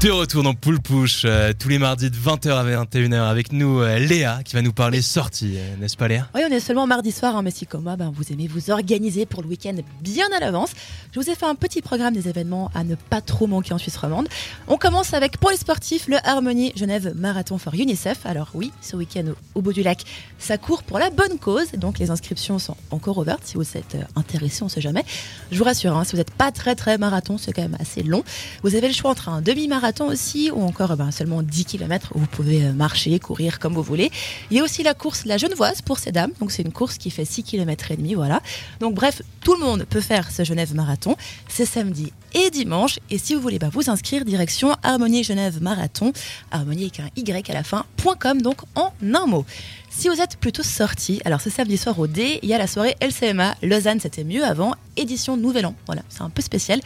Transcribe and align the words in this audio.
De 0.00 0.12
retour 0.12 0.44
dans 0.44 0.54
Poule 0.54 0.80
Push, 0.80 1.22
euh, 1.24 1.52
tous 1.58 1.68
les 1.68 1.80
mardis 1.80 2.08
de 2.08 2.14
20h 2.14 2.52
à 2.52 2.84
21h 2.84 3.28
avec 3.28 3.50
nous 3.50 3.80
euh, 3.80 3.98
Léa 3.98 4.44
qui 4.44 4.54
va 4.54 4.62
nous 4.62 4.72
parler 4.72 5.02
sortie, 5.02 5.56
euh, 5.56 5.76
n'est-ce 5.80 5.96
pas 5.96 6.06
Léa? 6.06 6.28
Oui, 6.36 6.42
on 6.48 6.52
est 6.52 6.60
seulement 6.60 6.86
mardi 6.86 7.10
soir, 7.10 7.34
hein, 7.34 7.42
mais 7.42 7.50
si 7.50 7.66
comme 7.66 7.82
moi, 7.82 7.96
ben, 7.96 8.12
vous 8.14 8.32
aimez 8.32 8.46
vous 8.46 8.70
organiser 8.70 9.26
pour 9.26 9.42
le 9.42 9.48
week-end 9.48 9.74
bien 10.00 10.28
à 10.36 10.38
l'avance, 10.38 10.70
je 11.12 11.18
vous 11.18 11.28
ai 11.28 11.34
fait 11.34 11.46
un 11.46 11.56
petit 11.56 11.82
programme 11.82 12.14
des 12.14 12.28
événements 12.28 12.70
à 12.76 12.84
ne 12.84 12.94
pas 12.94 13.20
trop 13.20 13.48
manquer 13.48 13.74
en 13.74 13.78
Suisse 13.78 13.96
romande. 13.96 14.28
On 14.68 14.76
commence 14.76 15.14
avec, 15.14 15.38
pour 15.38 15.50
les 15.50 15.56
sportifs, 15.56 16.06
le 16.06 16.18
Harmonie 16.22 16.70
Genève 16.76 17.12
Marathon 17.16 17.58
for 17.58 17.74
UNICEF. 17.74 18.24
Alors 18.24 18.50
oui, 18.54 18.70
ce 18.80 18.94
week-end 18.94 19.24
au, 19.26 19.58
au 19.58 19.62
bout 19.62 19.72
du 19.72 19.82
lac, 19.82 20.04
ça 20.38 20.58
court 20.58 20.84
pour 20.84 21.00
la 21.00 21.10
bonne 21.10 21.40
cause, 21.40 21.72
donc 21.72 21.98
les 21.98 22.12
inscriptions 22.12 22.60
sont 22.60 22.76
encore 22.92 23.18
ouvertes 23.18 23.42
si 23.42 23.56
vous 23.56 23.76
êtes 23.76 23.96
euh, 23.96 24.02
intéressé, 24.14 24.62
on 24.62 24.68
sait 24.68 24.80
jamais. 24.80 25.04
Je 25.50 25.58
vous 25.58 25.64
rassure, 25.64 25.96
hein, 25.96 26.04
si 26.04 26.12
vous 26.12 26.18
n'êtes 26.18 26.30
pas 26.30 26.52
très 26.52 26.76
très 26.76 26.98
marathon, 26.98 27.36
c'est 27.36 27.52
quand 27.52 27.62
même 27.62 27.76
assez 27.80 28.04
long. 28.04 28.22
Vous 28.62 28.76
avez 28.76 28.86
le 28.86 28.94
choix 28.94 29.10
entre 29.10 29.28
un 29.28 29.42
demi-marathon 29.42 29.87
aussi, 30.00 30.50
ou 30.50 30.62
encore 30.62 30.96
ben, 30.96 31.10
seulement 31.10 31.42
10 31.42 31.64
km 31.64 32.12
vous 32.14 32.26
pouvez 32.26 32.64
euh, 32.64 32.72
marcher, 32.72 33.18
courir 33.18 33.58
comme 33.58 33.74
vous 33.74 33.82
voulez. 33.82 34.10
Il 34.50 34.56
y 34.56 34.60
a 34.60 34.64
aussi 34.64 34.82
la 34.82 34.94
course 34.94 35.24
La 35.24 35.36
Genevoise 35.36 35.82
pour 35.82 35.98
ces 35.98 36.12
dames, 36.12 36.32
donc 36.40 36.52
c'est 36.52 36.62
une 36.62 36.72
course 36.72 36.98
qui 36.98 37.10
fait 37.10 37.24
6 37.24 37.42
km 37.42 37.90
et 37.90 37.96
demi, 37.96 38.14
voilà. 38.14 38.40
Donc 38.80 38.94
bref, 38.94 39.22
tout 39.42 39.54
le 39.54 39.60
monde 39.60 39.84
peut 39.84 40.00
faire 40.00 40.30
ce 40.30 40.44
Genève 40.44 40.74
Marathon. 40.74 41.16
C'est 41.48 41.66
samedi 41.66 42.12
et 42.34 42.50
dimanche. 42.50 42.98
Et 43.10 43.18
si 43.18 43.34
vous 43.34 43.40
voulez 43.40 43.58
bah, 43.58 43.70
vous 43.72 43.90
inscrire, 43.90 44.24
direction 44.24 44.74
Harmonie 44.82 45.24
Genève 45.24 45.62
Marathon, 45.62 46.12
harmonie 46.50 46.82
avec 46.84 47.00
un 47.00 47.08
Y 47.16 47.50
à 47.50 47.54
la 47.54 47.62
fin, 47.64 47.84
.com, 48.18 48.42
donc 48.42 48.58
en 48.74 48.92
un 49.14 49.26
mot. 49.26 49.44
Si 49.90 50.08
vous 50.08 50.20
êtes 50.20 50.36
plutôt 50.36 50.62
sorti, 50.62 51.20
alors 51.24 51.40
ce 51.40 51.50
samedi 51.50 51.76
soir 51.76 51.98
au 51.98 52.06
D, 52.06 52.38
il 52.42 52.48
y 52.48 52.54
a 52.54 52.58
la 52.58 52.66
soirée 52.68 52.94
LCMA. 53.00 53.56
Lausanne, 53.62 53.98
c'était 53.98 54.22
mieux 54.22 54.44
avant. 54.44 54.74
Édition 54.96 55.36
Nouvel 55.36 55.66
An. 55.66 55.74
Voilà, 55.86 56.02
c'est 56.08 56.22
un 56.22 56.30
peu 56.30 56.42
spécial. 56.42 56.80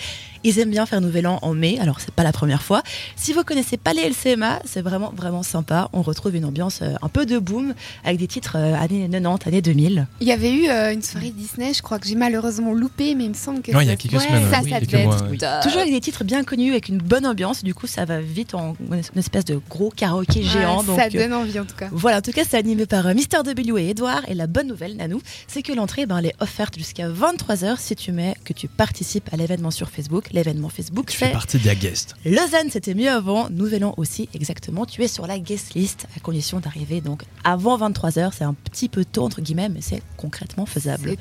Ils 0.45 0.59
aiment 0.59 0.71
bien 0.71 0.87
faire 0.87 1.01
Nouvel 1.01 1.27
An 1.27 1.39
en 1.43 1.53
mai, 1.55 1.79
alors 1.81 2.01
c'est 2.01 2.11
pas 2.13 2.23
la 2.23 2.33
première 2.33 2.63
fois. 2.63 2.83
Si 3.17 3.33
vous 3.33 3.43
connaissez 3.45 3.77
pas 3.77 3.93
les 3.93 4.09
LCMA, 4.09 4.61
c'est 4.65 4.81
vraiment, 4.83 5.13
vraiment 5.15 5.43
sympa. 5.43 5.91
On 5.93 6.01
retrouve 6.03 6.35
une 6.37 6.45
ambiance 6.47 6.81
euh, 6.83 6.95
un 7.03 7.09
peu 7.09 7.27
de 7.27 7.39
boom 7.39 7.75
avec 8.05 8.19
des 8.19 8.27
titres 8.29 8.57
euh, 8.57 8.75
années 8.75 9.09
90, 9.11 9.47
années 9.49 9.63
2000. 9.63 10.07
Il 10.21 10.27
y 10.27 10.33
avait 10.33 10.53
eu 10.53 10.69
euh, 10.69 10.93
une 10.93 11.03
soirée 11.03 11.31
Disney, 11.31 11.75
je 11.75 11.83
crois 11.83 11.99
que 11.99 12.07
j'ai 12.07 12.15
malheureusement 12.15 12.73
loupé, 12.73 13.15
mais 13.15 13.25
il 13.25 13.31
me 13.31 13.35
semble 13.35 13.61
que 13.63 13.73
Ouais, 13.73 13.85
il 13.85 13.89
y 13.89 13.91
a 13.91 13.93
ça- 13.93 13.97
quelques 13.97 14.21
semaines, 14.23 14.51
ça, 14.51 14.61
oui, 14.63 14.71
ça 14.71 14.79
quelques 14.79 14.91
devait 14.91 15.05
mois, 15.05 15.17
être 15.17 15.29
oui. 15.33 15.39
Toujours 15.63 15.81
avec 15.81 15.93
des 15.93 16.01
titres 16.01 16.25
bien 16.25 16.45
connus, 16.45 16.71
avec 16.71 16.89
une 16.89 16.99
bonne 16.99 17.27
ambiance. 17.27 17.63
Du 17.65 17.75
coup, 17.75 17.87
ça 17.87 18.05
va 18.05 18.21
vite 18.21 18.55
en 18.55 18.77
une 18.91 19.19
espèce 19.19 19.45
de 19.45 19.61
gros 19.69 19.91
karaoké 19.91 20.41
Ouais, 20.41 20.47
géant. 20.47 20.83
donc, 20.83 20.99
ça 20.99 21.07
euh, 21.07 21.11
donne 21.11 21.33
envie 21.33 21.59
en 21.59 21.65
tout 21.65 21.75
cas. 21.77 21.89
Voilà, 21.93 22.19
en 22.19 22.21
tout 22.23 22.33
cas, 22.33 22.43
c'est 22.49 22.57
animé 22.57 22.87
par 22.87 23.07
euh, 23.07 23.15
Mister 23.15 23.39
W 23.45 23.83
et 23.83 23.91
Edouard. 23.91 24.23
Et 24.29 24.35
la 24.35 24.47
bonne 24.47 24.67
nouvelle, 24.69 24.97
Nanou, 24.97 25.21
c'est 25.47 25.63
que 25.63 25.73
l'entrée, 25.73 26.07
ben, 26.07 26.19
elle 26.19 26.27
est 26.27 26.35
offerte 26.41 26.77
jusqu'à 26.79 27.09
23h 27.09 27.77
si 27.79 27.95
tu 27.97 28.13
mets 28.13 28.35
que 28.45 28.53
tu 28.53 28.69
participes 28.69 29.29
à 29.33 29.37
l'événement 29.37 29.71
sur 29.71 29.91
Facebook. 29.91 30.31
L'événement 30.33 30.69
Facebook, 30.69 31.11
Tu 31.11 31.17
fais 31.17 31.27
c'est 31.27 31.33
partie 31.33 31.59
des 31.59 31.75
guests. 31.77 32.15
Lausanne, 32.25 32.71
c'était 32.71 32.95
mieux 32.95 33.11
avant. 33.11 33.49
Nouvel 33.51 33.85
An 33.85 33.95
aussi, 33.97 34.29
exactement. 34.35 34.87
Tu 34.87 35.03
es 35.03 35.09
sur 35.09 35.27
la 35.27 35.39
guest 35.39 35.75
list 35.75 36.07
à 36.17 36.21
condition 36.21 36.61
d'arriver 36.61 37.01
donc 37.01 37.23
avant 37.45 37.79
23h. 37.79 38.31
C'est 38.37 38.45
un 38.45 38.55
petit 38.55 38.89
peu 38.89 39.05
tôt, 39.05 39.23
entre 39.25 39.41
guillemets, 39.41 39.69
mais 39.69 39.81
c'est 39.81 40.03
concrètement 40.17 40.67
faisable. 40.67 41.17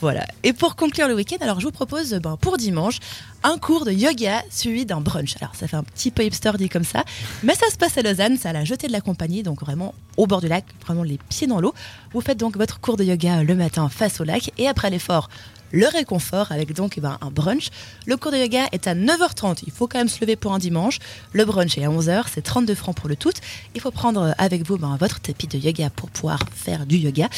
Voilà. 0.00 0.26
Et 0.42 0.52
pour 0.52 0.76
conclure 0.76 1.08
le 1.08 1.14
week-end, 1.14 1.36
alors 1.40 1.60
je 1.60 1.66
vous 1.66 1.72
propose 1.72 2.12
ben, 2.14 2.36
pour 2.36 2.56
dimanche 2.56 2.98
un 3.42 3.58
cours 3.58 3.84
de 3.84 3.92
yoga 3.92 4.42
suivi 4.50 4.86
d'un 4.86 5.00
brunch. 5.00 5.36
Alors 5.40 5.54
ça 5.54 5.66
fait 5.66 5.76
un 5.76 5.82
petit 5.82 6.10
peu 6.10 6.24
hipster 6.24 6.52
dit 6.58 6.68
comme 6.68 6.84
ça, 6.84 7.04
mais 7.42 7.54
ça 7.54 7.70
se 7.70 7.76
passe 7.76 7.96
à 7.98 8.02
Lausanne, 8.02 8.36
c'est 8.40 8.48
à 8.48 8.52
la 8.52 8.64
jetée 8.64 8.86
de 8.86 8.92
la 8.92 9.00
compagnie, 9.00 9.42
donc 9.42 9.60
vraiment 9.60 9.94
au 10.16 10.26
bord 10.26 10.40
du 10.40 10.48
lac, 10.48 10.64
vraiment 10.84 11.02
les 11.02 11.18
pieds 11.28 11.46
dans 11.46 11.60
l'eau. 11.60 11.74
Vous 12.12 12.20
faites 12.20 12.38
donc 12.38 12.56
votre 12.56 12.80
cours 12.80 12.96
de 12.96 13.04
yoga 13.04 13.42
le 13.42 13.54
matin 13.54 13.88
face 13.88 14.20
au 14.20 14.24
lac 14.24 14.52
et 14.58 14.68
après 14.68 14.90
l'effort, 14.90 15.28
le 15.72 15.86
réconfort 15.88 16.52
avec 16.52 16.72
donc 16.74 16.94
eh 16.96 17.00
ben, 17.00 17.18
un 17.20 17.30
brunch. 17.30 17.68
Le 18.06 18.16
cours 18.16 18.30
de 18.32 18.36
yoga 18.36 18.66
est 18.72 18.86
à 18.86 18.94
9h30. 18.94 19.58
Il 19.66 19.72
faut 19.72 19.86
quand 19.88 19.98
même 19.98 20.08
se 20.08 20.20
lever 20.20 20.36
pour 20.36 20.52
un 20.54 20.58
dimanche. 20.58 20.98
Le 21.32 21.44
brunch 21.44 21.76
est 21.78 21.84
à 21.84 21.88
11h. 21.88 22.24
C'est 22.32 22.42
32 22.42 22.74
francs 22.74 22.96
pour 22.96 23.08
le 23.08 23.16
tout. 23.16 23.32
Il 23.74 23.80
faut 23.80 23.90
prendre 23.90 24.34
avec 24.38 24.66
vous 24.66 24.78
ben, 24.78 24.96
votre 24.98 25.20
tapis 25.20 25.46
de 25.48 25.58
yoga 25.58 25.90
pour 25.90 26.10
pouvoir 26.10 26.38
faire 26.54 26.86
du 26.86 26.96
yoga. 26.96 27.28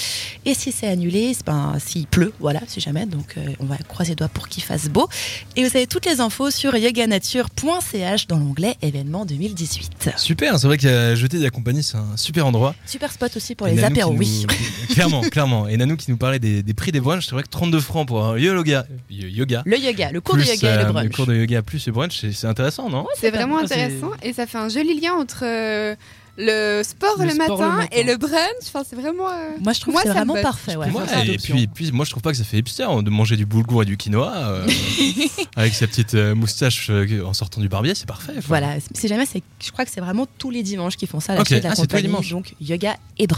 Et 0.44 0.54
si 0.54 0.72
c'est 0.72 0.86
annulé, 0.86 1.34
ben, 1.46 1.74
s'il 1.78 2.06
pleut, 2.06 2.32
voilà, 2.40 2.60
si 2.66 2.80
jamais. 2.80 3.06
Donc 3.06 3.34
euh, 3.38 3.46
on 3.60 3.64
va 3.66 3.76
croiser 3.78 4.10
les 4.10 4.16
doigts 4.16 4.28
pour 4.28 4.48
qu'il 4.48 4.62
fasse 4.62 4.88
beau. 4.88 5.08
Et 5.56 5.62
vous 5.66 5.76
avez 5.76 5.86
toutes 5.86 6.06
les 6.06 6.20
infos 6.20 6.50
sur 6.50 6.76
yoganature.ch 6.76 8.26
dans 8.26 8.38
l'onglet 8.38 8.76
événements 8.82 9.24
2018. 9.24 10.10
Super, 10.16 10.58
c'est 10.58 10.66
vrai 10.66 10.78
que 10.78 10.86
euh, 10.86 11.16
Jeter 11.16 11.38
de 11.38 11.42
la 11.44 11.50
compagnie, 11.50 11.82
c'est 11.82 11.96
un 11.96 12.16
super 12.16 12.46
endroit. 12.46 12.74
Super 12.86 13.12
spot 13.12 13.36
aussi 13.36 13.54
pour 13.54 13.66
Et 13.68 13.74
les 13.74 13.80
Nanou 13.82 13.94
apéros, 13.94 14.12
nous- 14.12 14.18
oui. 14.18 14.46
clairement, 14.90 15.20
clairement. 15.22 15.68
Et 15.68 15.76
Nanou 15.76 15.96
qui 15.96 16.10
nous 16.10 16.16
parlait 16.16 16.38
des, 16.38 16.62
des 16.62 16.74
prix 16.74 16.92
des 16.92 17.00
brunchs, 17.00 17.24
c'est 17.26 17.32
vrai 17.32 17.42
que 17.42 17.48
32 17.48 17.80
francs 17.80 18.06
pour 18.06 18.15
un 18.24 18.38
yoga. 18.38 18.86
yoga 19.10 19.62
Le 19.66 19.78
yoga, 19.78 20.10
le 20.12 20.20
cours 20.20 20.36
de 20.36 20.42
plus, 20.42 20.50
yoga 20.54 20.74
et 20.74 20.76
le 20.76 20.88
euh, 20.88 20.92
brunch. 20.92 21.12
cours 21.12 21.26
de 21.26 21.34
yoga 21.34 21.62
plus 21.62 21.86
le 21.86 21.92
brunch, 21.92 22.18
c'est 22.20 22.32
c'est 22.32 22.46
intéressant, 22.46 22.88
non? 22.88 23.06
C'est 23.18 23.30
vraiment 23.30 23.58
c'est- 23.66 23.74
intéressant 23.74 24.10
et 24.22 24.32
ça 24.32 24.46
fait 24.46 24.58
un 24.58 24.68
joli 24.68 25.00
lien 25.00 25.12
entre 25.14 25.40
euh, 25.44 25.94
le, 26.38 26.82
sport, 26.84 27.16
Le 27.18 27.24
le, 27.24 27.30
sport 27.30 27.58
le 27.58 27.66
matin 27.66 27.88
et 27.92 28.02
le 28.02 28.18
brunch. 28.18 28.36
Enfin, 28.66 28.82
c'est 28.86 28.94
vraiment. 28.94 29.26
euh, 29.30 29.52
Moi, 29.64 29.72
je 29.72 29.80
trouve 29.80 29.94
Moi, 29.94 30.02
que 30.02 30.08
c'est 30.08 30.14
vraiment 30.14 30.34
botte. 30.34 30.42
parfait. 30.42 30.76
Ouais, 30.76 30.90
faire 30.90 31.30
et 31.30 31.38
puis, 31.38 31.66
puis 31.66 31.92
moi 31.92 32.04
je 32.04 32.10
trouve 32.10 32.22
pas 32.22 32.30
que 32.32 32.36
ça 32.36 32.44
fait 32.44 32.58
hipster 32.58 32.82
hein, 32.82 33.02
de 33.02 33.08
manger 33.08 33.36
du 33.36 33.46
boulgour 33.46 33.82
et 33.82 33.86
du 33.86 33.96
quinoa 33.96 34.36
euh, 34.36 34.66
avec 35.56 35.72
sa 35.72 35.86
petite 35.86 36.12
euh, 36.14 36.34
moustache 36.34 36.88
euh, 36.90 37.24
en 37.24 37.32
sortant 37.32 37.62
du 37.62 37.68
barbier, 37.70 37.94
c'est 37.94 38.06
parfait. 38.06 38.34
Voilà, 38.46 38.74
si 38.94 39.08
jamais, 39.08 39.24
c'est, 39.24 39.42
je 39.64 39.70
crois 39.70 39.86
que 39.86 39.90
c'est 39.90 40.02
vraiment 40.02 40.26
tous 40.38 40.50
les 40.50 40.62
dimanches 40.62 40.96
qu'ils 40.96 41.08
font 41.08 41.20
ça, 41.20 41.32
à 41.32 41.36
la 41.36 41.40
Ok, 41.40 41.46
suite 41.48 41.58
de 41.60 41.64
la 41.64 41.70
ah, 41.70 41.74
c'est 41.74 41.86
tous 41.86 41.96
les 41.96 42.02
dimanches. 42.02 42.28
donc 42.30 42.54
yoga 42.60 42.96
et 43.16 43.26
brunch. 43.26 43.34